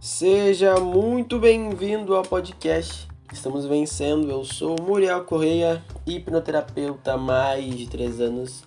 Seja 0.00 0.78
muito 0.78 1.40
bem-vindo 1.40 2.14
ao 2.14 2.22
podcast 2.22 3.08
Estamos 3.32 3.66
Vencendo. 3.66 4.30
Eu 4.30 4.44
sou 4.44 4.76
Muriel 4.80 5.24
Correia, 5.24 5.82
hipnoterapeuta 6.06 7.14
há 7.14 7.16
mais 7.16 7.74
de 7.74 7.88
3 7.88 8.20
anos. 8.20 8.62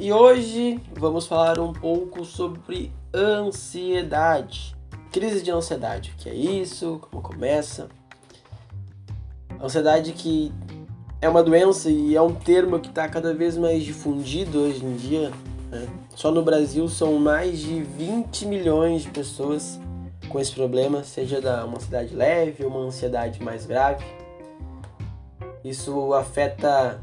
E 0.00 0.10
hoje 0.10 0.80
vamos 0.98 1.26
falar 1.26 1.60
um 1.60 1.74
pouco 1.74 2.24
sobre 2.24 2.90
ansiedade. 3.14 4.74
Crise 5.12 5.42
de 5.42 5.50
ansiedade. 5.50 6.14
O 6.16 6.22
que 6.22 6.30
é 6.30 6.34
isso? 6.34 6.98
Como 7.02 7.22
começa? 7.22 7.90
Ansiedade 9.62 10.12
que 10.12 10.50
é 11.20 11.28
uma 11.28 11.42
doença 11.42 11.90
e 11.90 12.16
é 12.16 12.22
um 12.22 12.32
termo 12.32 12.80
que 12.80 12.88
está 12.88 13.06
cada 13.06 13.34
vez 13.34 13.58
mais 13.58 13.82
difundido 13.82 14.60
hoje 14.60 14.82
em 14.82 14.96
dia. 14.96 15.30
Né? 15.70 15.86
Só 16.16 16.30
no 16.30 16.42
Brasil 16.42 16.88
são 16.88 17.18
mais 17.18 17.58
de 17.58 17.82
20 17.82 18.46
milhões 18.46 19.02
de 19.02 19.10
pessoas 19.10 19.78
com 20.28 20.38
esse 20.38 20.52
problema, 20.52 21.02
seja 21.02 21.40
da 21.40 21.64
uma 21.64 21.76
ansiedade 21.76 22.14
leve 22.14 22.64
ou 22.64 22.70
uma 22.70 22.80
ansiedade 22.80 23.42
mais 23.42 23.66
grave. 23.66 24.04
Isso 25.64 26.12
afeta 26.14 27.00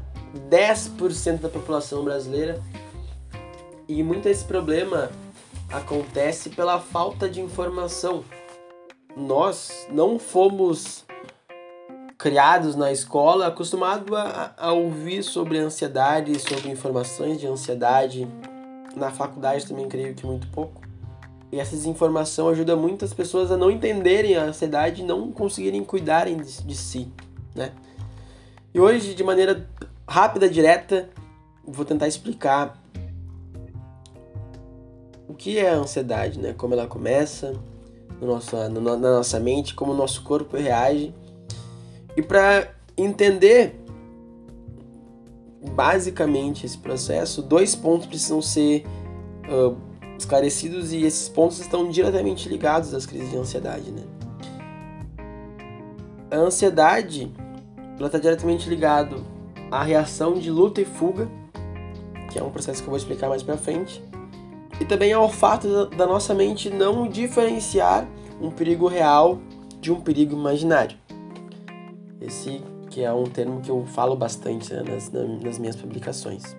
10% 0.48 1.40
da 1.40 1.48
população 1.48 2.04
brasileira 2.04 2.60
e 3.88 4.02
muito 4.02 4.24
desse 4.24 4.44
problema 4.44 5.10
acontece 5.70 6.50
pela 6.50 6.78
falta 6.80 7.28
de 7.28 7.40
informação. 7.40 8.24
Nós 9.16 9.86
não 9.90 10.18
fomos 10.18 11.04
criados 12.18 12.74
na 12.74 12.90
escola 12.90 13.46
acostumados 13.46 14.12
a, 14.16 14.54
a 14.56 14.72
ouvir 14.72 15.22
sobre 15.22 15.58
ansiedade, 15.58 16.38
sobre 16.38 16.70
informações 16.70 17.38
de 17.38 17.46
ansiedade. 17.46 18.26
Na 18.94 19.10
faculdade 19.10 19.66
também 19.66 19.88
creio 19.88 20.14
que 20.14 20.26
muito 20.26 20.46
pouco. 20.48 20.85
E 21.52 21.60
essa 21.60 21.76
desinformação 21.76 22.48
ajuda 22.48 22.74
muitas 22.74 23.14
pessoas 23.14 23.50
a 23.50 23.56
não 23.56 23.70
entenderem 23.70 24.36
a 24.36 24.44
ansiedade 24.44 25.02
e 25.02 25.04
não 25.04 25.30
conseguirem 25.30 25.84
cuidarem 25.84 26.36
de, 26.36 26.62
de 26.62 26.74
si, 26.74 27.12
né? 27.54 27.72
E 28.74 28.80
hoje, 28.80 29.14
de 29.14 29.24
maneira 29.24 29.68
rápida, 30.06 30.48
direta, 30.48 31.08
vou 31.66 31.84
tentar 31.84 32.08
explicar 32.08 32.82
o 35.28 35.34
que 35.34 35.58
é 35.58 35.70
a 35.70 35.76
ansiedade, 35.76 36.38
né? 36.38 36.52
Como 36.52 36.74
ela 36.74 36.86
começa 36.86 37.54
no 38.20 38.26
nosso, 38.26 38.56
no, 38.68 38.80
na 38.80 38.96
nossa 38.96 39.38
mente, 39.40 39.74
como 39.74 39.92
o 39.92 39.96
nosso 39.96 40.22
corpo 40.22 40.56
reage. 40.56 41.14
E 42.16 42.22
para 42.22 42.74
entender 42.96 43.80
basicamente 45.74 46.64
esse 46.64 46.78
processo, 46.78 47.42
dois 47.42 47.74
pontos 47.74 48.06
precisam 48.06 48.40
ser 48.40 48.84
uh, 49.48 49.76
esclarecidos 50.18 50.92
e 50.92 51.04
esses 51.04 51.28
pontos 51.28 51.60
estão 51.60 51.88
diretamente 51.88 52.48
ligados 52.48 52.94
às 52.94 53.06
crises 53.06 53.30
de 53.30 53.36
ansiedade, 53.36 53.90
né? 53.90 54.02
A 56.30 56.36
ansiedade 56.36 57.32
ela 57.98 58.06
está 58.06 58.18
diretamente 58.18 58.68
ligado 58.68 59.24
à 59.70 59.82
reação 59.82 60.34
de 60.34 60.50
luta 60.50 60.80
e 60.80 60.84
fuga, 60.84 61.28
que 62.30 62.38
é 62.38 62.42
um 62.42 62.50
processo 62.50 62.82
que 62.82 62.88
eu 62.88 62.90
vou 62.90 62.98
explicar 62.98 63.28
mais 63.28 63.42
para 63.42 63.56
frente, 63.56 64.02
e 64.80 64.84
também 64.84 65.12
ao 65.12 65.30
fato 65.30 65.86
da 65.86 66.06
nossa 66.06 66.34
mente 66.34 66.68
não 66.68 67.08
diferenciar 67.08 68.06
um 68.40 68.50
perigo 68.50 68.86
real 68.86 69.38
de 69.80 69.90
um 69.90 70.00
perigo 70.00 70.34
imaginário. 70.34 70.96
Esse 72.20 72.62
que 72.90 73.02
é 73.02 73.12
um 73.12 73.24
termo 73.24 73.60
que 73.60 73.70
eu 73.70 73.84
falo 73.86 74.16
bastante 74.16 74.72
né, 74.72 74.82
nas, 74.82 75.10
nas 75.10 75.58
minhas 75.58 75.76
publicações. 75.76 76.56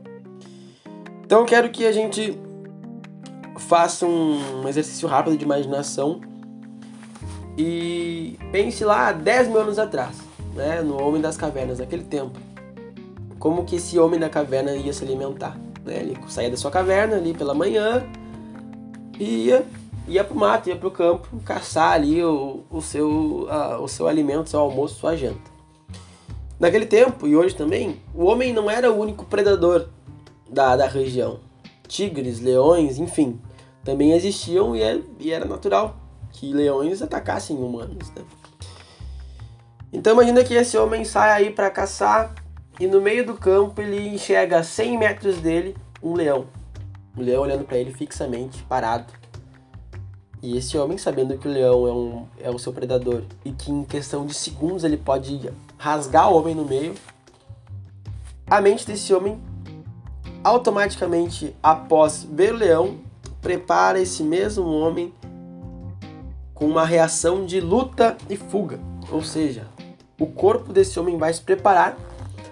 Então 1.26 1.40
eu 1.40 1.46
quero 1.46 1.70
que 1.70 1.86
a 1.86 1.92
gente 1.92 2.38
faça 3.58 4.06
um 4.06 4.68
exercício 4.68 5.08
rápido 5.08 5.38
de 5.38 5.44
imaginação 5.44 6.22
e 7.58 8.38
pense 8.52 8.86
lá 8.86 9.12
10 9.12 9.48
mil 9.48 9.60
anos 9.60 9.80
atrás, 9.80 10.18
né, 10.54 10.82
no 10.82 11.02
Homem 11.02 11.20
das 11.20 11.36
Cavernas, 11.36 11.80
naquele 11.80 12.04
tempo. 12.04 12.40
Como 13.40 13.66
que 13.66 13.78
esse 13.78 13.98
homem 13.98 14.20
da 14.20 14.30
caverna 14.30 14.76
ia 14.76 14.94
se 14.94 15.04
alimentar? 15.04 15.58
Né? 15.84 15.98
Ele 15.98 16.18
saía 16.28 16.52
da 16.52 16.58
sua 16.58 16.70
caverna 16.70 17.16
ali 17.16 17.34
pela 17.34 17.54
manhã 17.54 18.04
e 19.20 19.48
ia, 19.48 19.66
ia 20.08 20.24
pro 20.24 20.36
mato, 20.36 20.70
ia 20.70 20.76
pro 20.76 20.92
campo, 20.92 21.28
caçar 21.44 21.94
ali 21.94 22.24
o, 22.24 22.64
o, 22.70 22.82
seu, 22.82 23.48
a, 23.50 23.80
o 23.80 23.88
seu 23.88 24.08
alimento, 24.08 24.50
seu 24.50 24.60
almoço, 24.60 25.00
sua 25.00 25.16
janta. 25.16 25.58
Naquele 26.60 26.86
tempo, 26.86 27.28
e 27.28 27.36
hoje 27.36 27.56
também, 27.56 28.00
o 28.14 28.26
homem 28.26 28.52
não 28.52 28.70
era 28.70 28.92
o 28.92 29.00
único 29.00 29.26
predador 29.26 29.90
da, 30.50 30.76
da 30.76 30.88
região. 30.88 31.40
Tigres, 31.88 32.40
leões, 32.40 32.98
enfim, 32.98 33.40
também 33.88 34.12
existiam 34.12 34.76
e, 34.76 34.84
é, 34.84 35.02
e 35.18 35.32
era 35.32 35.46
natural 35.46 35.96
que 36.34 36.52
leões 36.52 37.02
atacassem 37.02 37.56
humanos. 37.56 38.12
Né? 38.14 38.22
Então 39.94 40.12
imagina 40.12 40.44
que 40.44 40.54
esse 40.54 40.78
homem 40.78 41.06
sai 41.06 41.32
aí 41.32 41.50
para 41.52 41.70
caçar 41.70 42.36
e 42.78 42.86
no 42.86 43.00
meio 43.00 43.26
do 43.26 43.36
campo 43.36 43.80
ele 43.80 44.10
enxerga 44.10 44.60
a 44.60 44.64
100 44.64 44.98
metros 44.98 45.38
dele 45.38 45.74
um 46.04 46.14
leão. 46.16 46.48
Um 47.18 47.22
leão 47.22 47.44
olhando 47.44 47.64
para 47.64 47.78
ele 47.78 47.94
fixamente, 47.94 48.62
parado. 48.64 49.14
E 50.44 50.58
esse 50.58 50.78
homem, 50.78 50.98
sabendo 50.98 51.38
que 51.38 51.48
o 51.48 51.52
leão 51.52 51.88
é, 51.88 51.94
um, 51.94 52.28
é 52.42 52.50
o 52.50 52.60
seu 52.60 52.74
predador 52.74 53.24
e 53.46 53.54
que 53.54 53.72
em 53.72 53.86
questão 53.86 54.26
de 54.26 54.34
segundos 54.34 54.84
ele 54.84 54.98
pode 54.98 55.50
rasgar 55.78 56.30
o 56.30 56.38
homem 56.38 56.54
no 56.54 56.66
meio, 56.66 56.94
a 58.50 58.60
mente 58.60 58.86
desse 58.86 59.14
homem 59.14 59.42
automaticamente, 60.44 61.56
após 61.64 62.28
ver 62.30 62.54
o 62.54 62.58
leão, 62.58 63.07
prepara 63.48 63.98
esse 63.98 64.24
mesmo 64.24 64.68
homem 64.68 65.14
com 66.54 66.66
uma 66.66 66.86
reação 66.86 67.46
de 67.46 67.62
luta 67.62 68.18
e 68.30 68.36
fuga. 68.36 68.78
Ou 69.10 69.24
seja, 69.24 69.66
o 70.20 70.28
corpo 70.28 70.74
desse 70.74 71.00
homem 71.00 71.18
vai 71.18 71.32
se 71.32 71.40
preparar 71.40 71.98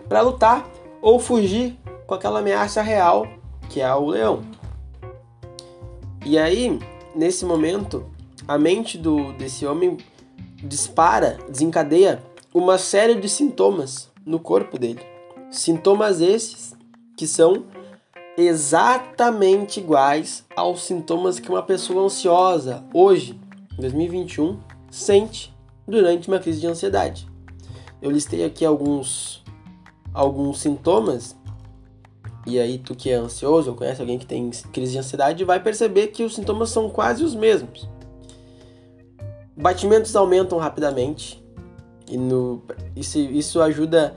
para 0.08 0.22
lutar 0.22 0.66
ou 1.02 1.20
fugir 1.20 1.78
com 2.08 2.14
aquela 2.14 2.40
ameaça 2.40 2.82
real 2.82 3.28
que 3.70 3.82
é 3.82 3.94
o 3.94 4.06
leão. 4.06 4.42
E 6.26 6.38
aí, 6.38 6.80
nesse 7.14 7.44
momento, 7.44 8.06
a 8.48 8.58
mente 8.58 8.98
do, 8.98 9.34
desse 9.34 9.66
homem 9.66 9.98
dispara, 10.64 11.38
desencadeia 11.50 12.24
uma 12.54 12.78
série 12.78 13.16
de 13.16 13.28
sintomas 13.28 14.10
no 14.26 14.40
corpo 14.40 14.80
dele. 14.80 15.02
Sintomas 15.52 16.22
esses 16.22 16.74
que 17.18 17.28
são 17.28 17.66
exatamente 18.38 19.80
iguais 19.80 20.46
aos 20.56 20.84
sintomas 20.84 21.40
que 21.40 21.50
uma 21.50 21.64
pessoa 21.64 22.04
ansiosa 22.04 22.84
hoje, 22.94 23.40
em 23.78 23.82
2021, 23.82 24.60
sente 24.90 25.56
durante 25.88 26.28
uma 26.28 26.40
crise 26.40 26.60
de 26.60 26.68
ansiedade. 26.68 27.28
Eu 28.02 28.12
listei 28.12 28.44
aqui 28.44 28.66
alguns 28.66 29.44
alguns 30.14 30.60
sintomas 30.60 31.36
e 32.48 32.58
aí 32.58 32.78
tu 32.78 32.96
que 32.96 33.10
é 33.10 33.16
ansioso 33.16 33.72
ou 33.72 33.76
conhece 33.76 34.00
alguém 34.00 34.18
que 34.18 34.26
tem 34.26 34.50
crise 34.72 34.94
de 34.94 35.00
ansiedade 35.00 35.44
vai 35.44 35.60
perceber 35.60 36.08
que 36.08 36.24
os 36.24 36.36
sintomas 36.36 36.70
são 36.70 36.90
quase 36.90 37.24
os 37.24 37.36
mesmos. 37.36 37.90
Batimentos 39.58 40.16
aumentam 40.16 40.58
rapidamente 40.58 41.44
e 42.08 42.18
no, 42.18 42.62
isso, 42.96 43.18
isso 43.20 43.62
ajuda 43.62 44.16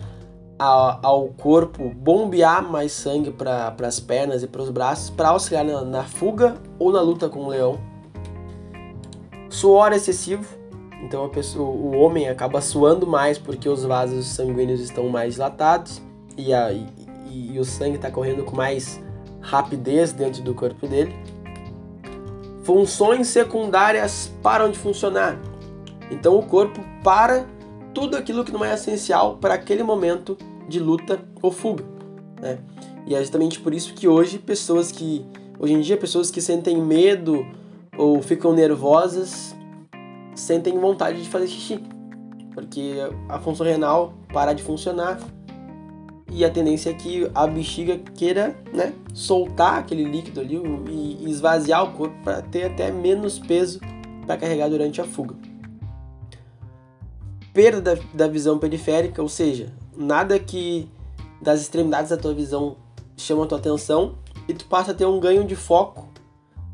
a, 0.58 0.98
ao 1.02 1.28
corpo 1.28 1.88
bombear 1.90 2.62
mais 2.62 2.92
sangue 2.92 3.30
para 3.30 3.74
as 3.82 4.00
pernas 4.00 4.42
e 4.42 4.46
para 4.46 4.62
os 4.62 4.70
braços 4.70 5.10
para 5.10 5.28
auxiliar 5.28 5.64
na, 5.64 5.82
na, 5.82 6.04
fuga 6.04 6.56
ou 6.78 6.92
na 6.92 7.00
luta 7.00 7.28
com 7.28 7.40
o 7.40 7.48
leão. 7.48 7.78
Suor 9.48 9.92
excessivo, 9.92 10.44
então 11.02 11.24
a 11.24 11.28
pessoa, 11.28 11.68
o 11.68 11.96
homem 11.96 12.28
acaba 12.28 12.60
suando 12.60 13.06
mais 13.06 13.38
porque 13.38 13.68
os 13.68 13.84
vasos 13.84 14.26
sanguíneos 14.26 14.80
estão 14.80 15.08
mais 15.08 15.34
dilatados 15.34 16.02
e, 16.36 16.52
a, 16.52 16.72
e, 16.72 16.86
e 17.30 17.58
o 17.58 17.64
sangue 17.64 17.96
está 17.96 18.10
correndo 18.10 18.44
com 18.44 18.56
mais 18.56 19.00
rapidez 19.40 20.12
dentro 20.12 20.42
do 20.42 20.54
corpo 20.54 20.86
dele. 20.86 21.14
Funções 22.64 23.28
secundárias 23.28 24.30
param 24.42 24.70
de 24.70 24.78
funcionar. 24.78 25.38
Então 26.10 26.36
o 26.36 26.42
corpo 26.42 26.80
para 27.02 27.46
tudo 27.94 28.16
aquilo 28.16 28.44
que 28.44 28.52
não 28.52 28.64
é 28.64 28.74
essencial 28.74 29.36
para 29.36 29.54
aquele 29.54 29.82
momento 29.82 30.36
de 30.68 30.78
luta 30.78 31.20
ou 31.40 31.50
fuga. 31.50 31.84
Né? 32.40 32.58
E 33.06 33.14
é 33.14 33.18
justamente 33.18 33.58
por 33.60 33.74
isso 33.74 33.94
que 33.94 34.06
hoje 34.06 34.38
pessoas 34.38 34.92
que 34.92 35.24
hoje 35.58 35.72
em 35.72 35.80
dia 35.80 35.96
pessoas 35.96 36.30
que 36.30 36.40
sentem 36.40 36.80
medo 36.80 37.46
ou 37.96 38.22
ficam 38.22 38.52
nervosas 38.52 39.56
sentem 40.34 40.78
vontade 40.78 41.20
de 41.20 41.28
fazer 41.28 41.48
xixi, 41.48 41.82
porque 42.54 42.94
a 43.28 43.40
função 43.40 43.66
renal 43.66 44.14
para 44.32 44.52
de 44.52 44.62
funcionar 44.62 45.18
e 46.30 46.44
a 46.44 46.50
tendência 46.50 46.90
é 46.90 46.92
que 46.92 47.28
a 47.34 47.46
bexiga 47.46 47.98
queira 48.14 48.56
né, 48.72 48.92
soltar 49.14 49.78
aquele 49.78 50.04
líquido 50.04 50.40
ali 50.40 50.60
e 50.88 51.28
esvaziar 51.28 51.82
o 51.82 51.92
corpo 51.94 52.14
para 52.22 52.42
ter 52.42 52.64
até 52.64 52.92
menos 52.92 53.38
peso 53.38 53.80
para 54.26 54.36
carregar 54.36 54.68
durante 54.68 55.00
a 55.00 55.04
fuga 55.04 55.34
perda 57.52 57.80
da, 57.80 58.02
da 58.14 58.28
visão 58.28 58.58
periférica, 58.58 59.22
ou 59.22 59.28
seja, 59.28 59.72
nada 59.96 60.38
que 60.38 60.88
das 61.40 61.60
extremidades 61.60 62.10
da 62.10 62.16
tua 62.16 62.34
visão 62.34 62.76
chama 63.16 63.44
a 63.44 63.46
tua 63.46 63.58
atenção 63.58 64.16
e 64.46 64.54
tu 64.54 64.66
passa 64.66 64.92
a 64.92 64.94
ter 64.94 65.06
um 65.06 65.20
ganho 65.20 65.44
de 65.44 65.56
foco 65.56 66.08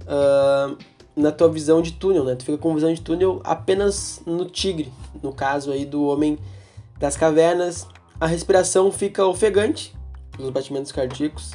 uh, 0.03 0.77
na 1.17 1.33
tua 1.33 1.49
visão 1.49 1.81
de 1.81 1.93
túnel, 1.93 2.25
né? 2.25 2.35
Tu 2.35 2.45
fica 2.45 2.59
com 2.59 2.75
visão 2.75 2.93
de 2.93 3.01
túnel 3.01 3.41
apenas 3.45 4.21
no 4.27 4.45
tigre, 4.45 4.93
no 5.23 5.33
caso 5.33 5.71
aí 5.71 5.85
do 5.85 6.05
homem 6.05 6.39
das 6.99 7.17
cavernas. 7.17 7.87
A 8.21 8.27
respiração 8.27 8.91
fica 8.93 9.27
ofegante, 9.27 9.95
os 10.39 10.51
batimentos 10.51 10.93
cardíacos, 10.93 11.53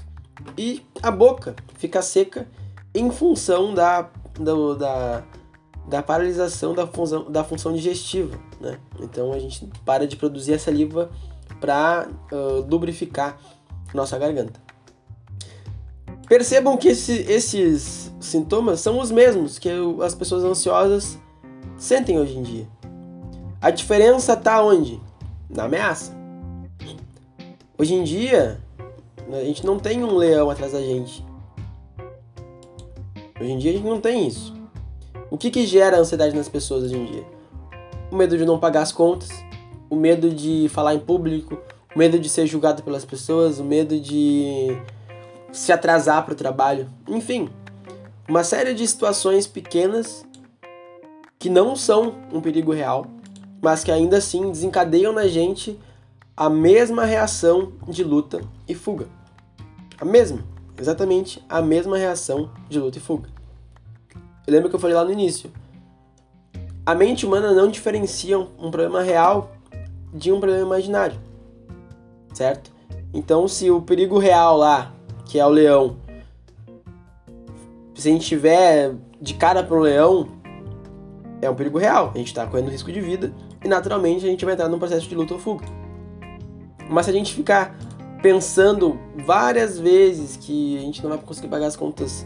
e 0.57 0.85
a 1.01 1.11
boca 1.11 1.55
fica 1.75 2.01
seca 2.01 2.47
em 2.93 3.11
função 3.11 3.73
da, 3.73 4.09
da, 4.39 4.73
da, 4.77 5.23
da 5.89 6.03
paralisação 6.03 6.75
da 6.75 6.85
função, 6.85 7.29
da 7.31 7.43
função 7.43 7.73
digestiva, 7.73 8.39
né? 8.61 8.77
Então 8.99 9.33
a 9.33 9.39
gente 9.39 9.67
para 9.83 10.07
de 10.07 10.15
produzir 10.15 10.53
a 10.53 10.59
saliva 10.59 11.09
para 11.59 12.07
uh, 12.31 12.65
lubrificar 12.69 13.39
nossa 13.93 14.17
garganta. 14.17 14.61
Percebam 16.27 16.77
que 16.77 16.89
esse, 16.89 17.13
esses 17.23 18.13
sintomas 18.19 18.79
são 18.79 18.99
os 18.99 19.09
mesmos 19.09 19.57
que 19.57 19.67
as 20.03 20.13
pessoas 20.13 20.43
ansiosas 20.43 21.17
sentem 21.75 22.19
hoje 22.19 22.37
em 22.37 22.43
dia. 22.43 22.67
A 23.59 23.71
diferença 23.71 24.33
está 24.33 24.61
onde? 24.61 25.01
Na 25.49 25.63
ameaça. 25.63 26.15
Hoje 27.75 27.95
em 27.95 28.03
dia, 28.03 28.61
a 29.31 29.43
gente 29.43 29.65
não 29.65 29.79
tem 29.79 30.03
um 30.03 30.15
leão 30.15 30.51
atrás 30.51 30.73
da 30.73 30.81
gente. 30.81 31.25
Hoje 33.41 33.51
em 33.51 33.57
dia 33.57 33.71
a 33.71 33.73
gente 33.73 33.87
não 33.87 33.99
tem 33.99 34.27
isso. 34.27 34.58
O 35.31 35.37
que, 35.37 35.51
que 35.51 35.65
gera 35.67 35.99
ansiedade 35.99 36.35
nas 36.35 36.49
pessoas 36.49 36.85
hoje 36.85 36.97
em 36.97 37.05
dia? 37.05 37.23
O 38.11 38.15
medo 38.15 38.35
de 38.35 38.45
não 38.45 38.57
pagar 38.57 38.81
as 38.81 38.91
contas, 38.91 39.29
o 39.87 39.95
medo 39.95 40.31
de 40.31 40.67
falar 40.69 40.95
em 40.95 40.99
público, 40.99 41.59
o 41.95 41.99
medo 41.99 42.17
de 42.17 42.27
ser 42.27 42.47
julgado 42.47 42.81
pelas 42.81 43.05
pessoas, 43.05 43.59
o 43.59 43.63
medo 43.63 43.99
de 43.99 44.75
se 45.51 45.71
atrasar 45.71 46.25
para 46.25 46.33
o 46.33 46.35
trabalho, 46.35 46.89
enfim, 47.07 47.49
uma 48.27 48.43
série 48.43 48.73
de 48.73 48.87
situações 48.87 49.45
pequenas 49.45 50.25
que 51.37 51.49
não 51.49 51.75
são 51.75 52.15
um 52.31 52.41
perigo 52.41 52.71
real, 52.71 53.05
mas 53.61 53.83
que 53.83 53.91
ainda 53.91 54.17
assim 54.17 54.51
desencadeiam 54.51 55.13
na 55.13 55.27
gente 55.27 55.79
a 56.35 56.49
mesma 56.49 57.05
reação 57.05 57.73
de 57.87 58.03
luta 58.03 58.41
e 58.67 58.73
fuga. 58.73 59.07
A 59.99 60.05
mesma, 60.05 60.43
exatamente 60.79 61.43
a 61.47 61.61
mesma 61.61 61.97
reação 61.97 62.49
de 62.67 62.79
luta 62.79 62.97
e 62.97 63.01
fuga. 63.01 63.38
Eu 64.49 64.53
lembro 64.53 64.69
que 64.69 64.75
eu 64.75 64.79
falei 64.79 64.95
lá 64.95 65.05
no 65.05 65.11
início. 65.11 65.51
A 66.83 66.95
mente 66.95 67.23
humana 67.23 67.53
não 67.53 67.69
diferencia 67.69 68.37
um 68.39 68.71
problema 68.71 69.03
real 69.03 69.51
de 70.11 70.31
um 70.31 70.39
problema 70.39 70.65
imaginário. 70.65 71.19
Certo? 72.33 72.71
Então, 73.13 73.47
se 73.47 73.69
o 73.69 73.79
perigo 73.79 74.17
real 74.17 74.57
lá 74.57 74.91
que 75.29 75.37
é 75.37 75.45
o 75.45 75.49
leão. 75.49 75.97
Se 77.93 78.09
a 78.09 78.11
gente 78.11 78.25
tiver 78.25 78.95
de 79.21 79.35
cara 79.35 79.61
pro 79.61 79.79
leão, 79.79 80.27
é 81.39 81.47
um 81.47 81.53
perigo 81.53 81.77
real. 81.77 82.11
A 82.15 82.17
gente 82.17 82.27
está 82.27 82.47
correndo 82.47 82.71
risco 82.71 82.91
de 82.91 82.99
vida 82.99 83.31
e 83.63 83.67
naturalmente 83.67 84.25
a 84.25 84.29
gente 84.29 84.43
vai 84.43 84.55
entrar 84.55 84.67
num 84.67 84.79
processo 84.79 85.07
de 85.07 85.13
luta 85.13 85.35
ou 85.35 85.39
fuga. 85.39 85.65
Mas 86.89 87.05
se 87.05 87.11
a 87.11 87.13
gente 87.13 87.35
ficar 87.35 87.77
pensando 88.23 88.99
várias 89.23 89.77
vezes 89.77 90.35
que 90.35 90.75
a 90.79 90.81
gente 90.81 91.03
não 91.03 91.11
vai 91.11 91.19
conseguir 91.19 91.49
pagar 91.49 91.67
as 91.67 91.75
contas 91.75 92.25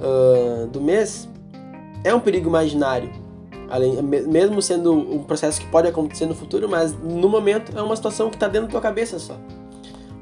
uh, 0.00 0.66
do 0.68 0.80
mês, 0.80 1.28
é 2.04 2.14
um 2.14 2.20
perigo 2.20 2.48
imaginário. 2.48 3.10
Além, 3.70 4.00
mesmo 4.02 4.62
sendo 4.62 4.92
um 4.92 5.22
processo 5.22 5.60
que 5.60 5.66
pode 5.66 5.86
acontecer 5.86 6.24
no 6.24 6.34
futuro, 6.34 6.68
mas 6.68 6.94
no 6.94 7.28
momento 7.28 7.76
é 7.76 7.82
uma 7.82 7.94
situação 7.94 8.30
que 8.30 8.36
está 8.36 8.48
dentro 8.48 8.68
da 8.68 8.72
tua 8.72 8.80
cabeça 8.80 9.18
só. 9.18 9.36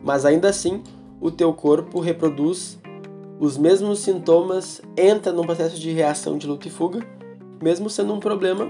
Mas 0.03 0.25
ainda 0.25 0.49
assim, 0.49 0.83
o 1.21 1.31
teu 1.31 1.53
corpo 1.53 2.01
reproduz 2.01 2.79
os 3.39 3.57
mesmos 3.57 4.01
sintomas, 4.01 4.81
entra 4.97 5.33
num 5.33 5.45
processo 5.45 5.79
de 5.79 5.93
reação 5.93 6.39
de 6.39 6.47
luta 6.47 6.67
e 6.67 6.71
fuga, 6.71 7.07
mesmo 7.63 7.89
sendo 7.89 8.15
um 8.15 8.21
problema 8.21 8.67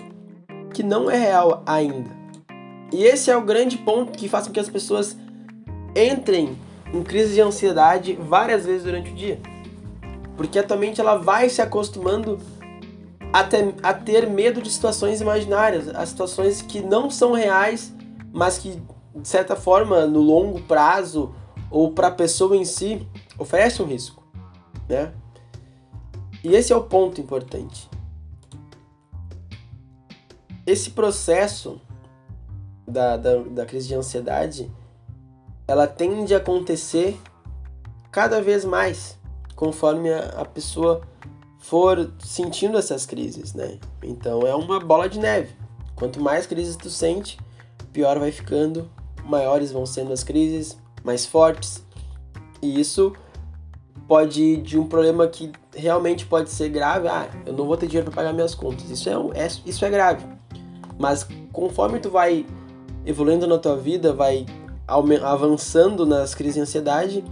que 0.74 0.82
não 0.82 1.10
é 1.10 1.16
real 1.16 1.62
ainda. 1.64 2.10
E 2.92 3.04
esse 3.04 3.30
é 3.30 3.36
o 3.36 3.42
grande 3.42 3.78
ponto 3.78 4.12
que 4.12 4.28
faz 4.28 4.46
com 4.46 4.52
que 4.52 4.60
as 4.60 4.68
pessoas 4.68 5.16
entrem 5.94 6.56
em 6.92 7.02
crise 7.02 7.34
de 7.34 7.40
ansiedade 7.40 8.12
várias 8.20 8.64
vezes 8.64 8.84
durante 8.84 9.10
o 9.10 9.14
dia. 9.14 9.40
Porque 10.36 10.58
a 10.58 10.62
tua 10.62 10.76
mente 10.76 11.00
ela 11.00 11.16
vai 11.16 11.48
se 11.48 11.62
acostumando 11.62 12.38
a 13.32 13.44
ter, 13.44 13.74
a 13.82 13.92
ter 13.92 14.28
medo 14.28 14.62
de 14.62 14.70
situações 14.70 15.20
imaginárias, 15.20 15.88
a 15.88 16.04
situações 16.06 16.62
que 16.62 16.80
não 16.80 17.10
são 17.10 17.32
reais, 17.32 17.94
mas 18.32 18.58
que, 18.58 18.82
de 19.14 19.28
certa 19.28 19.56
forma, 19.56 20.06
no 20.06 20.20
longo 20.20 20.60
prazo 20.62 21.34
ou 21.70 21.92
para 21.92 22.08
a 22.08 22.12
pessoa 22.12 22.56
em 22.56 22.64
si 22.64 23.06
oferece 23.38 23.82
um 23.82 23.86
risco, 23.86 24.22
né? 24.88 25.12
E 26.42 26.54
esse 26.54 26.72
é 26.72 26.76
o 26.76 26.84
ponto 26.84 27.20
importante. 27.20 27.90
Esse 30.64 30.90
processo 30.90 31.80
da, 32.86 33.16
da, 33.16 33.36
da 33.38 33.66
crise 33.66 33.88
de 33.88 33.94
ansiedade, 33.94 34.70
ela 35.66 35.86
tende 35.86 36.34
a 36.34 36.38
acontecer 36.38 37.20
cada 38.12 38.40
vez 38.40 38.64
mais 38.64 39.18
conforme 39.56 40.12
a, 40.12 40.40
a 40.40 40.44
pessoa 40.44 41.02
for 41.68 42.12
sentindo 42.20 42.78
essas 42.78 43.04
crises, 43.04 43.52
né? 43.52 43.78
Então 44.00 44.42
é 44.42 44.54
uma 44.54 44.78
bola 44.78 45.08
de 45.08 45.18
neve. 45.18 45.52
Quanto 45.96 46.20
mais 46.20 46.46
crises 46.46 46.76
tu 46.76 46.88
sente, 46.88 47.38
pior 47.92 48.20
vai 48.20 48.30
ficando, 48.30 48.88
maiores 49.24 49.72
vão 49.72 49.84
sendo 49.84 50.12
as 50.12 50.22
crises, 50.22 50.78
mais 51.02 51.26
fortes. 51.26 51.84
E 52.62 52.80
isso 52.80 53.12
pode 54.06 54.40
ir 54.40 54.62
de 54.62 54.78
um 54.78 54.86
problema 54.86 55.26
que 55.26 55.50
realmente 55.74 56.24
pode 56.24 56.50
ser 56.50 56.68
grave. 56.68 57.08
Ah, 57.08 57.28
eu 57.44 57.52
não 57.52 57.66
vou 57.66 57.76
ter 57.76 57.88
dinheiro 57.88 58.08
para 58.12 58.22
pagar 58.22 58.32
minhas 58.32 58.54
contas. 58.54 58.88
Isso 58.88 59.08
é, 59.08 59.18
um, 59.18 59.32
é, 59.32 59.48
isso 59.66 59.84
é 59.84 59.90
grave. 59.90 60.24
Mas 60.96 61.26
conforme 61.52 61.98
tu 61.98 62.10
vai 62.10 62.46
evoluindo 63.04 63.44
na 63.44 63.58
tua 63.58 63.76
vida, 63.76 64.12
vai 64.12 64.46
avançando 64.86 66.06
nas 66.06 66.32
crises 66.32 66.54
de 66.54 66.60
ansiedade, 66.60 67.24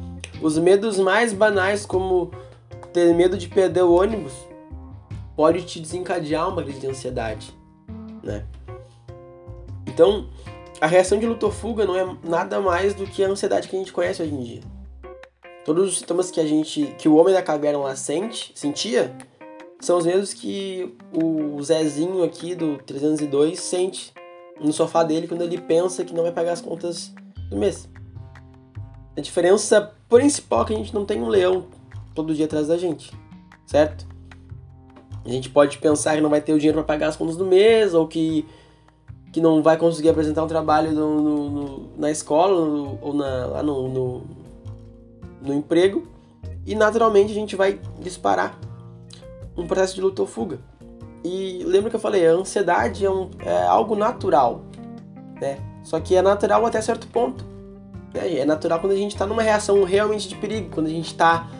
os 0.43 0.59
medos 0.59 0.99
mais 0.99 1.33
banais, 1.33 1.87
como 1.87 2.33
ter 2.94 3.12
medo 3.12 3.37
de 3.37 3.49
perder 3.49 3.82
o 3.82 3.93
ônibus, 3.93 4.32
pode 5.37 5.62
te 5.64 5.81
desencadear 5.81 6.49
uma 6.49 6.62
crise 6.62 6.79
de 6.79 6.87
ansiedade, 6.87 7.52
né? 8.23 8.46
Então, 9.87 10.29
a 10.81 10.87
reação 10.87 11.19
de 11.19 11.26
luta 11.26 11.46
ou 11.46 11.52
fuga 11.52 11.85
não 11.85 11.96
é 11.96 12.17
nada 12.23 12.61
mais 12.61 12.94
do 12.94 13.05
que 13.05 13.23
a 13.23 13.29
ansiedade 13.29 13.69
que 13.69 13.75
a 13.75 13.79
gente 13.79 13.93
conhece 13.93 14.23
hoje 14.23 14.32
em 14.32 14.43
dia. 14.43 14.61
Todos 15.64 15.88
os 15.88 15.99
sintomas 15.99 16.31
que 16.31 16.38
a 16.38 16.46
gente, 16.46 16.94
que 16.96 17.08
o 17.08 17.17
homem 17.17 17.35
da 17.35 17.43
caverna 17.43 17.79
lá 17.79 17.96
sente, 17.96 18.53
sentia, 18.55 19.15
são 19.81 19.98
os 19.98 20.06
mesmos 20.06 20.32
que 20.32 20.94
o 21.13 21.60
Zezinho 21.63 22.22
aqui 22.22 22.55
do 22.55 22.79
302 22.79 23.58
sente 23.58 24.13
no 24.60 24.72
sofá 24.72 25.03
dele 25.03 25.27
quando 25.27 25.43
ele 25.43 25.60
pensa 25.60 26.05
que 26.05 26.15
não 26.15 26.22
vai 26.22 26.32
pagar 26.32 26.53
as 26.53 26.60
contas 26.60 27.13
do 27.51 27.56
mês. 27.56 27.89
A 29.17 29.20
diferença 29.20 29.94
principal 30.08 30.63
é 30.63 30.67
que 30.67 30.74
a 30.74 30.77
gente 30.77 30.94
não 30.94 31.05
tem 31.05 31.20
um 31.20 31.29
leão 31.29 31.67
todo 32.15 32.35
dia 32.35 32.47
atrás 32.47 32.69
da 32.69 32.77
gente, 32.77 33.13
certo? 33.67 34.06
A 35.25 35.29
gente 35.29 35.49
pode 35.49 35.79
pensar 35.79 36.15
que 36.15 36.21
não 36.21 36.31
vai 36.31 36.41
ter 36.41 36.53
o 36.53 36.59
dinheiro 36.59 36.79
para 36.79 36.94
pagar 36.94 37.09
as 37.09 37.17
contas 37.17 37.37
do 37.37 37.47
mês 37.47 37.94
ou 37.94 38.06
que 38.06 38.47
que 39.33 39.41
não 39.41 39.65
vai 39.65 39.77
conseguir 39.77 40.11
apresentar 40.11 40.44
um 40.44 40.47
trabalho 40.47 40.93
no, 40.93 41.21
no, 41.21 41.51
no, 41.51 41.91
na 41.99 42.09
escola 42.09 42.97
ou 43.03 43.13
na, 43.13 43.47
lá 43.47 43.63
no, 43.65 44.23
no, 45.43 45.53
emprego 45.53 46.06
e 46.65 46.77
naturalmente 46.77 47.33
a 47.33 47.35
gente 47.35 47.56
vai 47.56 47.81
disparar 47.99 48.56
um 49.56 49.67
processo 49.67 49.97
de 49.97 50.01
luta 50.01 50.23
ou 50.23 50.29
fuga. 50.29 50.61
E 51.25 51.65
lembra 51.65 51.91
que 51.91 51.97
eu 51.97 52.01
falei, 52.01 52.25
a 52.25 52.31
ansiedade 52.31 53.05
é, 53.05 53.11
um, 53.11 53.29
é 53.44 53.67
algo 53.67 53.97
natural, 53.97 54.63
né? 55.41 55.59
Só 55.83 55.99
que 55.99 56.15
é 56.15 56.23
natural 56.23 56.65
até 56.65 56.81
certo 56.81 57.09
ponto. 57.09 57.44
Né? 58.15 58.39
É 58.39 58.44
natural 58.44 58.79
quando 58.79 58.93
a 58.93 58.97
gente 58.97 59.15
está 59.15 59.27
numa 59.27 59.43
reação 59.43 59.83
realmente 59.83 60.29
de 60.29 60.37
perigo, 60.37 60.71
quando 60.73 60.87
a 60.87 60.91
gente 60.91 61.09
está 61.09 61.51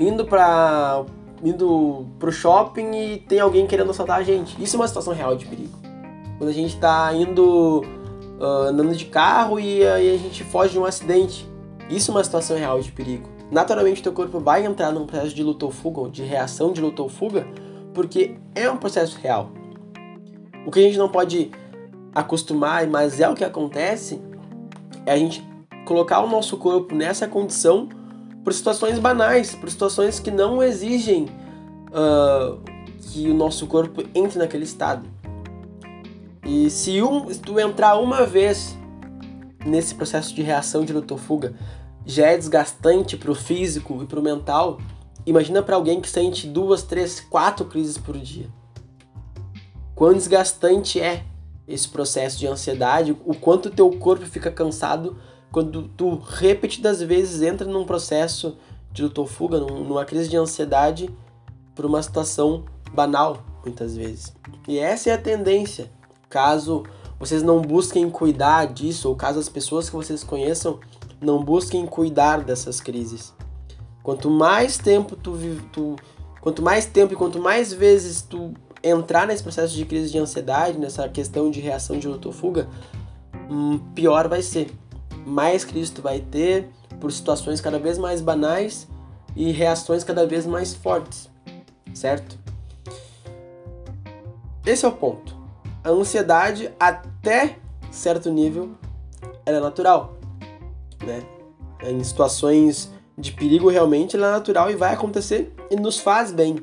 indo 0.00 0.24
para 0.24 1.04
indo 1.42 2.06
pro 2.18 2.32
shopping 2.32 2.90
e 2.92 3.18
tem 3.18 3.38
alguém 3.40 3.66
querendo 3.66 3.90
assaltar 3.90 4.18
a 4.18 4.22
gente. 4.22 4.60
Isso 4.62 4.76
é 4.76 4.80
uma 4.80 4.88
situação 4.88 5.14
real 5.14 5.36
de 5.36 5.46
perigo. 5.46 5.78
Quando 6.36 6.50
a 6.50 6.52
gente 6.52 6.74
está 6.74 7.14
indo 7.14 7.82
uh, 8.40 8.68
andando 8.68 8.96
de 8.96 9.04
carro 9.04 9.60
e 9.60 9.86
a 9.86 9.98
gente 10.16 10.42
foge 10.42 10.72
de 10.72 10.78
um 10.78 10.84
acidente. 10.84 11.48
Isso 11.88 12.10
é 12.10 12.14
uma 12.14 12.24
situação 12.24 12.56
real 12.56 12.80
de 12.80 12.90
perigo. 12.90 13.28
Naturalmente, 13.50 14.02
teu 14.02 14.12
corpo 14.12 14.38
vai 14.38 14.64
entrar 14.64 14.92
num 14.92 15.06
processo 15.06 15.34
de 15.34 15.42
luta 15.42 15.66
ou 15.66 15.70
fuga, 15.70 16.00
ou 16.00 16.08
de 16.08 16.22
reação 16.22 16.72
de 16.72 16.80
luta 16.80 17.02
ou 17.02 17.08
fuga, 17.08 17.46
porque 17.92 18.36
é 18.54 18.70
um 18.70 18.76
processo 18.76 19.18
real. 19.18 19.50
O 20.64 20.70
que 20.70 20.78
a 20.78 20.82
gente 20.82 20.96
não 20.96 21.08
pode 21.08 21.50
acostumar, 22.14 22.86
mas 22.86 23.20
é 23.20 23.28
o 23.28 23.34
que 23.34 23.44
acontece, 23.44 24.22
é 25.04 25.12
a 25.12 25.16
gente 25.16 25.44
colocar 25.84 26.20
o 26.20 26.28
nosso 26.28 26.56
corpo 26.56 26.94
nessa 26.94 27.26
condição 27.26 27.88
por 28.50 28.54
situações 28.54 28.98
banais, 28.98 29.54
por 29.54 29.70
situações 29.70 30.18
que 30.18 30.28
não 30.28 30.60
exigem 30.60 31.26
uh, 31.92 32.60
que 33.00 33.30
o 33.30 33.34
nosso 33.34 33.64
corpo 33.68 34.02
entre 34.12 34.40
naquele 34.40 34.64
estado. 34.64 35.08
E 36.44 36.68
se, 36.68 37.00
um, 37.00 37.32
se 37.32 37.38
tu 37.38 37.60
entrar 37.60 37.96
uma 37.98 38.26
vez 38.26 38.76
nesse 39.64 39.94
processo 39.94 40.34
de 40.34 40.42
reação 40.42 40.84
de 40.84 40.92
luta 40.92 41.14
ou 41.14 41.18
fuga, 41.18 41.54
já 42.04 42.26
é 42.26 42.36
desgastante 42.36 43.16
para 43.16 43.30
o 43.30 43.36
físico 43.36 44.02
e 44.02 44.06
para 44.06 44.18
o 44.18 44.22
mental, 44.22 44.80
imagina 45.24 45.62
para 45.62 45.76
alguém 45.76 46.00
que 46.00 46.10
sente 46.10 46.48
duas, 46.48 46.82
três, 46.82 47.20
quatro 47.20 47.66
crises 47.66 47.98
por 47.98 48.18
dia. 48.18 48.48
Quão 49.94 50.12
desgastante 50.12 51.00
é 51.00 51.22
esse 51.68 51.88
processo 51.88 52.36
de 52.36 52.48
ansiedade, 52.48 53.16
o 53.24 53.32
quanto 53.32 53.70
teu 53.70 53.88
corpo 53.92 54.26
fica 54.26 54.50
cansado 54.50 55.16
quando 55.50 55.88
tu 55.96 56.16
repetidas 56.16 57.02
vezes 57.02 57.42
entra 57.42 57.66
num 57.66 57.84
processo 57.84 58.56
de 58.92 59.02
luta 59.02 59.20
ou 59.20 59.26
fuga, 59.26 59.58
numa 59.58 60.04
crise 60.04 60.28
de 60.28 60.36
ansiedade 60.36 61.10
por 61.74 61.86
uma 61.86 62.02
situação 62.02 62.64
banal, 62.92 63.42
muitas 63.64 63.96
vezes. 63.96 64.34
E 64.66 64.78
essa 64.78 65.10
é 65.10 65.12
a 65.12 65.18
tendência. 65.18 65.90
Caso 66.28 66.84
vocês 67.18 67.42
não 67.42 67.60
busquem 67.60 68.08
cuidar 68.08 68.66
disso, 68.66 69.08
ou 69.08 69.14
caso 69.14 69.38
as 69.38 69.48
pessoas 69.48 69.90
que 69.90 69.96
vocês 69.96 70.24
conheçam 70.24 70.80
não 71.20 71.44
busquem 71.44 71.84
cuidar 71.84 72.42
dessas 72.42 72.80
crises. 72.80 73.34
Quanto 74.02 74.30
mais 74.30 74.78
tempo 74.78 75.14
tu, 75.16 75.36
tu 75.70 75.96
quanto 76.40 76.62
mais 76.62 76.86
tempo 76.86 77.12
e 77.12 77.16
quanto 77.16 77.38
mais 77.38 77.72
vezes 77.72 78.22
tu 78.22 78.54
entrar 78.82 79.26
nesse 79.26 79.42
processo 79.42 79.74
de 79.74 79.84
crise 79.84 80.10
de 80.10 80.18
ansiedade, 80.18 80.78
nessa 80.78 81.06
questão 81.08 81.50
de 81.50 81.60
reação 81.60 81.98
de 81.98 82.08
luta 82.08 82.28
ou 82.28 82.34
fuga, 82.34 82.66
hum, 83.50 83.78
pior 83.94 84.26
vai 84.26 84.40
ser. 84.40 84.70
Mais 85.26 85.64
crise 85.64 85.92
vai 86.00 86.20
ter 86.20 86.68
por 87.00 87.10
situações 87.12 87.60
cada 87.60 87.78
vez 87.78 87.98
mais 87.98 88.20
banais 88.20 88.88
e 89.36 89.50
reações 89.52 90.04
cada 90.04 90.26
vez 90.26 90.46
mais 90.46 90.74
fortes, 90.74 91.30
certo? 91.94 92.38
Esse 94.66 94.84
é 94.84 94.88
o 94.88 94.92
ponto. 94.92 95.36
A 95.82 95.90
ansiedade, 95.90 96.70
até 96.78 97.56
certo 97.90 98.30
nível, 98.30 98.72
ela 99.46 99.58
é 99.58 99.60
natural, 99.60 100.16
né? 101.04 101.22
Em 101.82 102.04
situações 102.04 102.90
de 103.16 103.32
perigo, 103.32 103.70
realmente, 103.70 104.16
ela 104.16 104.28
é 104.28 104.32
natural 104.32 104.70
e 104.70 104.74
vai 104.74 104.92
acontecer 104.92 105.54
e 105.70 105.76
nos 105.76 105.98
faz 105.98 106.30
bem, 106.30 106.56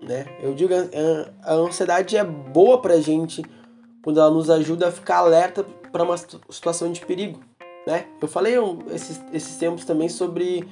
né? 0.00 0.26
Eu 0.40 0.54
digo, 0.54 0.72
a, 0.74 1.52
a 1.52 1.54
ansiedade 1.54 2.16
é 2.16 2.24
boa 2.24 2.80
pra 2.80 3.00
gente 3.00 3.42
quando 4.02 4.20
ela 4.20 4.30
nos 4.30 4.48
ajuda 4.48 4.88
a 4.88 4.92
ficar 4.92 5.18
alerta 5.18 5.64
para 5.90 6.04
uma 6.04 6.16
situação 6.16 6.90
de 6.92 7.04
perigo, 7.04 7.40
né? 7.86 8.06
Eu 8.20 8.28
falei 8.28 8.54
esses, 8.92 9.20
esses 9.32 9.56
tempos 9.56 9.84
também 9.84 10.08
sobre 10.08 10.68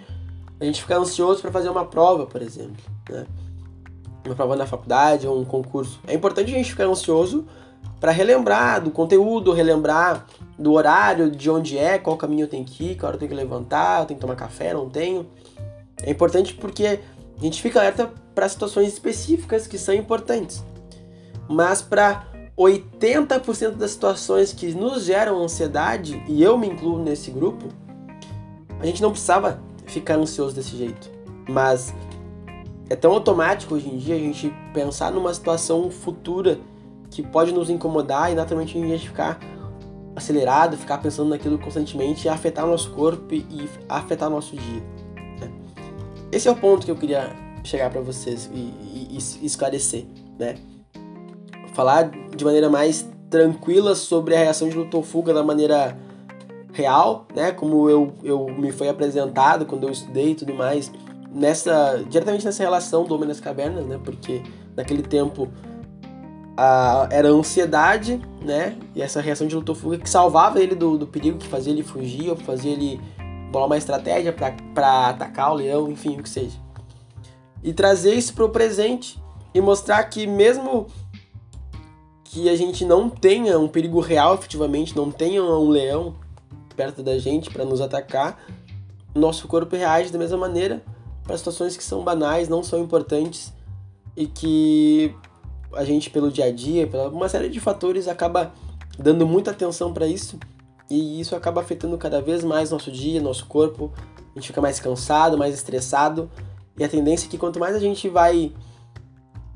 a 0.60 0.64
gente 0.64 0.82
ficar 0.82 0.98
ansioso 0.98 1.40
para 1.40 1.50
fazer 1.50 1.68
uma 1.68 1.84
prova, 1.84 2.26
por 2.26 2.42
exemplo, 2.42 2.76
né? 3.08 3.26
Uma 4.26 4.34
prova 4.34 4.56
na 4.56 4.66
faculdade 4.66 5.26
ou 5.26 5.40
um 5.40 5.44
concurso. 5.44 6.00
É 6.06 6.14
importante 6.14 6.52
a 6.52 6.54
gente 6.54 6.70
ficar 6.70 6.84
ansioso 6.84 7.46
para 8.00 8.12
relembrar 8.12 8.82
do 8.82 8.90
conteúdo, 8.90 9.52
relembrar 9.52 10.26
do 10.58 10.72
horário, 10.72 11.30
de 11.30 11.50
onde 11.50 11.78
é, 11.78 11.98
qual 11.98 12.16
caminho 12.16 12.44
eu 12.44 12.48
tenho 12.48 12.64
que 12.64 12.90
ir, 12.90 12.96
qual 12.96 13.08
hora 13.08 13.16
eu 13.16 13.20
tenho 13.20 13.30
que 13.30 13.36
levantar, 13.36 14.00
eu 14.00 14.06
tenho 14.06 14.18
que 14.18 14.20
tomar 14.20 14.36
café, 14.36 14.74
não 14.74 14.88
tenho. 14.88 15.26
É 16.02 16.10
importante 16.10 16.54
porque 16.54 17.00
a 17.38 17.40
gente 17.40 17.62
fica 17.62 17.78
alerta 17.80 18.12
para 18.34 18.48
situações 18.48 18.88
específicas 18.88 19.66
que 19.66 19.78
são 19.78 19.94
importantes. 19.94 20.62
Mas 21.48 21.80
para 21.80 22.26
80% 22.58 23.76
das 23.76 23.92
situações 23.92 24.52
que 24.52 24.74
nos 24.74 25.04
geram 25.04 25.40
ansiedade, 25.42 26.20
e 26.26 26.42
eu 26.42 26.58
me 26.58 26.66
incluo 26.66 26.98
nesse 26.98 27.30
grupo, 27.30 27.66
a 28.80 28.86
gente 28.86 29.00
não 29.00 29.12
precisava 29.12 29.62
ficar 29.86 30.16
ansioso 30.16 30.56
desse 30.56 30.76
jeito. 30.76 31.08
Mas 31.48 31.94
é 32.90 32.96
tão 32.96 33.12
automático 33.12 33.74
hoje 33.74 33.88
em 33.88 33.96
dia 33.96 34.16
a 34.16 34.18
gente 34.18 34.52
pensar 34.74 35.12
numa 35.12 35.32
situação 35.32 35.88
futura 35.88 36.58
que 37.10 37.22
pode 37.22 37.52
nos 37.52 37.70
incomodar 37.70 38.32
e 38.32 38.34
naturalmente 38.34 38.76
a 38.76 38.86
gente 38.86 39.08
ficar 39.08 39.38
acelerado, 40.16 40.76
ficar 40.76 40.98
pensando 40.98 41.30
naquilo 41.30 41.58
constantemente 41.58 42.26
e 42.26 42.28
afetar 42.28 42.64
o 42.64 42.70
nosso 42.70 42.90
corpo 42.90 43.34
e 43.34 43.68
afetar 43.88 44.28
o 44.28 44.32
nosso 44.32 44.56
dia. 44.56 44.82
Né? 45.40 45.50
Esse 46.32 46.48
é 46.48 46.50
o 46.50 46.56
ponto 46.56 46.84
que 46.84 46.90
eu 46.90 46.96
queria 46.96 47.30
chegar 47.62 47.88
para 47.88 48.00
vocês 48.00 48.50
e, 48.52 48.58
e, 48.58 49.18
e 49.42 49.46
esclarecer, 49.46 50.04
né? 50.38 50.56
Falar 51.78 52.11
de 52.35 52.44
maneira 52.44 52.68
mais 52.68 53.08
tranquila 53.30 53.94
sobre 53.94 54.35
a 54.35 54.38
reação 54.40 54.68
de 54.68 54.76
luta 54.76 54.97
ou 54.97 55.02
fuga 55.04 55.32
da 55.32 55.44
maneira 55.44 55.97
real, 56.73 57.25
né? 57.32 57.52
Como 57.52 57.88
eu, 57.88 58.12
eu 58.25 58.49
me 58.49 58.73
foi 58.73 58.88
apresentado 58.88 59.64
quando 59.64 59.85
eu 59.85 59.92
estudei 59.92 60.32
e 60.32 60.35
tudo 60.35 60.52
mais, 60.52 60.90
nessa 61.32 62.02
diretamente 62.11 62.44
nessa 62.44 62.64
relação 62.64 63.04
do 63.04 63.14
homem 63.14 63.28
nas 63.28 63.38
cavernas, 63.38 63.87
né? 63.87 63.97
Porque 64.02 64.42
naquele 64.76 65.04
tempo 65.04 65.49
a, 66.56 67.08
era 67.12 67.28
a 67.28 67.30
ansiedade, 67.30 68.20
né? 68.42 68.76
E 68.92 69.00
essa 69.00 69.20
reação 69.20 69.47
de 69.47 69.54
luta 69.54 69.70
ou 69.70 69.76
fuga 69.76 69.99
que 69.99 70.11
salvava 70.11 70.61
ele 70.61 70.75
do, 70.75 70.99
do 70.99 71.06
perigo, 71.06 71.38
que 71.38 71.47
fazia 71.47 71.73
ele 71.73 71.85
fugir, 71.85 72.28
ou 72.28 72.35
fazia 72.35 72.73
ele 72.73 73.00
bolar 73.52 73.68
uma 73.68 73.78
estratégia 73.78 74.35
para 74.75 75.11
atacar 75.11 75.52
o 75.52 75.54
leão, 75.54 75.88
enfim, 75.88 76.18
o 76.18 76.25
que 76.25 76.28
seja. 76.28 76.58
E 77.62 77.73
trazer 77.73 78.14
isso 78.14 78.35
para 78.35 78.44
o 78.47 78.49
presente 78.49 79.23
e 79.54 79.61
mostrar 79.61 80.02
que 80.02 80.26
mesmo 80.26 80.88
que 82.30 82.49
a 82.49 82.56
gente 82.56 82.85
não 82.85 83.08
tenha 83.08 83.58
um 83.58 83.66
perigo 83.66 84.00
real 84.00 84.35
efetivamente, 84.35 84.94
não 84.94 85.11
tenha 85.11 85.42
um 85.42 85.68
leão 85.68 86.14
perto 86.76 87.02
da 87.02 87.18
gente 87.18 87.50
para 87.50 87.64
nos 87.64 87.80
atacar, 87.80 88.38
nosso 89.14 89.49
corpo 89.49 89.75
reage 89.75 90.12
da 90.12 90.18
mesma 90.18 90.37
maneira 90.37 90.82
para 91.25 91.37
situações 91.38 91.76
que 91.76 91.82
são 91.82 92.04
banais, 92.04 92.49
não 92.49 92.62
são 92.62 92.80
importantes 92.80 93.52
e 94.14 94.26
que 94.26 95.14
a 95.73 95.85
gente 95.85 96.11
pelo 96.11 96.30
dia 96.30 96.44
a 96.44 96.52
dia, 96.52 96.87
pela 96.87 97.08
uma 97.08 97.28
série 97.28 97.49
de 97.49 97.61
fatores 97.61 98.06
acaba 98.06 98.52
dando 98.99 99.26
muita 99.26 99.50
atenção 99.50 99.92
para 99.92 100.06
isso 100.06 100.38
e 100.90 101.20
isso 101.20 101.35
acaba 101.35 101.62
afetando 101.62 101.97
cada 101.97 102.20
vez 102.20 102.44
mais 102.44 102.70
nosso 102.70 102.90
dia, 102.90 103.20
nosso 103.20 103.47
corpo. 103.47 103.90
A 104.16 104.38
gente 104.38 104.49
fica 104.49 104.61
mais 104.61 104.78
cansado, 104.78 105.38
mais 105.38 105.54
estressado 105.54 106.30
e 106.78 106.85
a 106.85 106.88
tendência 106.88 107.26
é 107.26 107.30
que 107.30 107.38
quanto 107.38 107.58
mais 107.58 107.75
a 107.75 107.80
gente 107.80 108.06
vai 108.08 108.52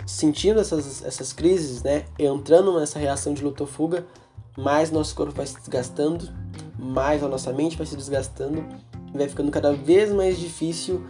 sentindo 0.07 0.61
essas, 0.61 1.05
essas 1.05 1.33
crises, 1.33 1.83
né, 1.83 2.05
entrando 2.19 2.79
nessa 2.79 2.99
reação 2.99 3.35
de 3.35 3.43
luta 3.43 3.63
ou 3.63 3.67
fuga, 3.67 4.07
mais 4.57 4.91
nosso 4.91 5.15
corpo 5.15 5.33
vai 5.33 5.47
se 5.47 5.57
desgastando, 5.57 6.29
mais 6.79 7.23
a 7.23 7.29
nossa 7.29 7.53
mente 7.53 7.77
vai 7.77 7.87
se 7.87 7.97
desgastando 7.97 8.65
e 9.15 9.19
vai 9.19 9.29
ficando 9.29 9.51
cada 9.51 9.73
vez 9.73 10.13
mais 10.13 10.39
difícil 10.39 11.07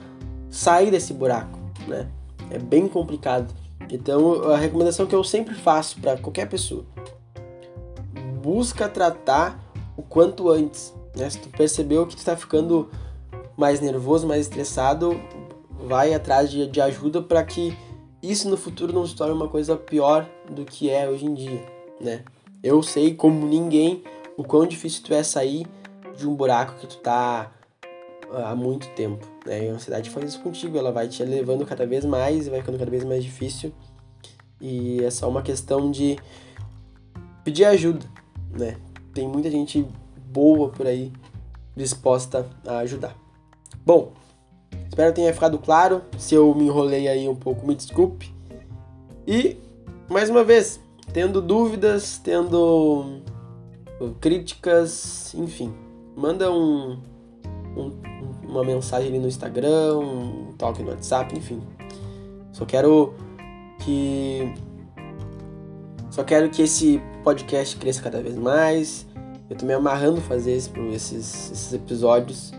sair 0.50 0.90
desse 0.90 1.12
buraco, 1.12 1.58
né? 1.88 2.08
É 2.50 2.58
bem 2.58 2.86
complicado. 2.86 3.52
Então, 3.90 4.50
a 4.50 4.56
recomendação 4.56 5.06
que 5.06 5.14
eu 5.14 5.24
sempre 5.24 5.54
faço 5.54 6.00
para 6.00 6.16
qualquer 6.16 6.48
pessoa, 6.48 6.84
busca 8.42 8.88
tratar 8.88 9.58
o 9.96 10.02
quanto 10.02 10.50
antes, 10.50 10.92
né? 11.16 11.28
Se 11.28 11.38
tu 11.38 11.48
percebeu 11.48 12.06
que 12.06 12.14
tu 12.14 12.18
está 12.18 12.36
ficando 12.36 12.90
mais 13.56 13.80
nervoso, 13.80 14.26
mais 14.26 14.42
estressado, 14.42 15.20
vai 15.86 16.14
atrás 16.14 16.50
de, 16.50 16.66
de 16.66 16.80
ajuda 16.80 17.22
para 17.22 17.42
que 17.44 17.76
isso 18.22 18.48
no 18.48 18.56
futuro 18.56 18.92
não 18.92 19.06
se 19.06 19.16
torne 19.16 19.34
uma 19.34 19.48
coisa 19.48 19.76
pior 19.76 20.28
do 20.48 20.64
que 20.64 20.88
é 20.88 21.08
hoje 21.08 21.26
em 21.26 21.34
dia, 21.34 21.66
né? 22.00 22.24
Eu 22.62 22.82
sei 22.82 23.14
como 23.14 23.46
ninguém 23.46 24.04
o 24.36 24.44
quão 24.44 24.66
difícil 24.66 25.02
tu 25.02 25.12
é 25.12 25.22
sair 25.22 25.66
de 26.16 26.28
um 26.28 26.34
buraco 26.34 26.78
que 26.78 26.86
tu 26.86 26.98
tá 26.98 27.50
ah, 28.30 28.50
há 28.50 28.56
muito 28.56 28.88
tempo, 28.90 29.26
né? 29.44 29.66
E 29.66 29.68
a 29.68 29.72
ansiedade 29.72 30.08
faz 30.10 30.30
isso 30.30 30.40
contigo, 30.40 30.78
ela 30.78 30.92
vai 30.92 31.08
te 31.08 31.24
levando 31.24 31.66
cada 31.66 31.84
vez 31.86 32.04
mais, 32.04 32.48
vai 32.48 32.60
ficando 32.60 32.78
cada 32.78 32.90
vez 32.90 33.04
mais 33.04 33.24
difícil. 33.24 33.72
E 34.60 35.02
é 35.02 35.10
só 35.10 35.28
uma 35.28 35.42
questão 35.42 35.90
de 35.90 36.16
pedir 37.42 37.64
ajuda, 37.64 38.06
né? 38.50 38.76
Tem 39.12 39.26
muita 39.26 39.50
gente 39.50 39.84
boa 40.30 40.68
por 40.68 40.86
aí 40.86 41.12
disposta 41.76 42.48
a 42.66 42.78
ajudar. 42.78 43.16
Bom, 43.84 44.12
espero 44.88 45.10
que 45.10 45.16
tenha 45.16 45.32
ficado 45.32 45.58
claro. 45.58 46.02
Se 46.18 46.34
eu 46.34 46.54
me 46.54 46.64
enrolei 46.64 47.08
aí 47.08 47.28
um 47.28 47.34
pouco, 47.34 47.66
me 47.66 47.74
desculpe. 47.74 48.32
E 49.26 49.56
mais 50.08 50.28
uma 50.28 50.44
vez, 50.44 50.80
tendo 51.12 51.40
dúvidas, 51.40 52.20
tendo 52.22 53.20
críticas, 54.20 55.32
enfim, 55.34 55.72
manda 56.16 56.50
um, 56.50 56.98
um, 57.76 57.92
uma 58.48 58.64
mensagem 58.64 59.08
ali 59.08 59.18
no 59.18 59.28
Instagram, 59.28 59.98
um 59.98 60.52
toque 60.58 60.82
no 60.82 60.90
WhatsApp, 60.90 61.36
enfim. 61.36 61.62
Só 62.52 62.64
quero 62.64 63.14
que 63.80 64.52
só 66.10 66.22
quero 66.22 66.50
que 66.50 66.60
esse 66.60 67.00
podcast 67.24 67.76
cresça 67.76 68.02
cada 68.02 68.20
vez 68.22 68.36
mais. 68.36 69.06
Eu 69.48 69.56
tô 69.56 69.64
me 69.64 69.72
amarrando 69.72 70.20
fazer 70.20 70.52
esse, 70.52 70.70
esses, 70.92 71.50
esses 71.50 71.72
episódios. 71.72 72.52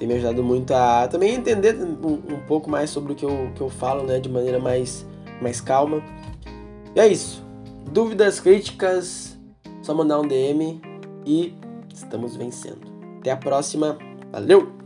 Tem 0.00 0.08
me 0.08 0.14
ajudado 0.14 0.42
muito 0.42 0.72
a 0.72 1.06
também 1.08 1.34
entender 1.34 1.76
um, 1.76 2.14
um, 2.14 2.40
pouco 2.48 2.70
mais 2.70 2.88
sobre 2.88 3.12
o 3.12 3.14
que 3.14 3.24
eu, 3.24 3.52
que 3.54 3.60
eu 3.60 3.68
falo, 3.68 4.02
né? 4.04 4.18
De 4.18 4.30
maneira 4.30 4.58
mais, 4.58 5.06
mais 5.42 5.60
calma. 5.60 6.02
E 6.96 6.98
é 6.98 7.06
isso. 7.06 7.44
Dúvidas, 7.92 8.40
críticas, 8.40 9.38
só 9.82 9.92
mandar 9.92 10.18
um 10.18 10.26
DM 10.26 10.80
e 11.26 11.54
estamos 11.94 12.34
vencendo. 12.34 12.80
Até 13.18 13.30
a 13.30 13.36
próxima. 13.36 13.98
Valeu! 14.32 14.79